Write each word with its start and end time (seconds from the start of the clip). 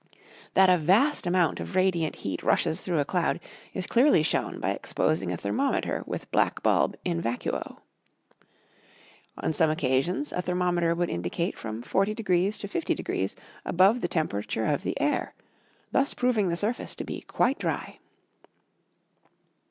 That 0.55 0.67
a 0.71 0.79
vast 0.79 1.27
amount 1.27 1.59
of 1.59 1.75
radiant 1.75 2.15
heat 2.15 2.41
rushes 2.41 2.81
through 2.81 2.97
a 2.97 3.05
cloud 3.05 3.39
is 3.71 3.85
clearly 3.85 4.23
shown 4.23 4.59
by 4.59 4.71
exposing 4.71 5.31
a 5.31 5.37
thermometer 5.37 6.01
with 6.07 6.31
black 6.31 6.63
bulb 6.63 6.97
in 7.05 7.21
vacuo. 7.21 7.77
On 9.37 9.53
some 9.53 9.69
occasions, 9.69 10.31
a 10.33 10.41
thermometer 10.41 10.95
would 10.95 11.11
indicate 11.11 11.55
from 11.55 11.83
40° 11.83 12.15
to 12.15 12.67
50° 12.67 13.35
above 13.63 14.01
the 14.01 14.07
temperature 14.07 14.65
of 14.65 14.81
the 14.81 14.99
air, 14.99 15.35
thus 15.91 16.15
proving 16.15 16.49
the 16.49 16.57
surface 16.57 16.95
to 16.95 17.03
be 17.03 17.21
quite 17.21 17.59
dry. 17.59 17.99